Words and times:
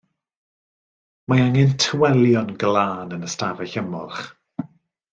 Mae 1.27 1.41
angen 1.49 1.77
tywelion 1.85 2.51
glân 2.65 3.15
yn 3.19 3.31
y 3.31 3.33
stafell 3.37 3.79
ymolch. 3.83 4.27